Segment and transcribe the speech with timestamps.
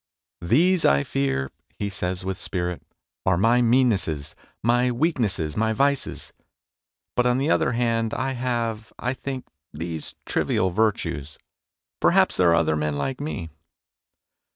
[0.55, 2.81] "These I fear," he says with spirit,"
[3.27, 6.33] are my meannesses, my weaknesses, my vices;
[7.15, 11.37] but, on the other hand, I have, I think, these trivial virtues.
[11.99, 13.51] Perhaps there are other men like me